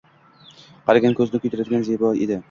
[0.87, 2.39] Qaragan ko`zni kuydiradigan zebo edi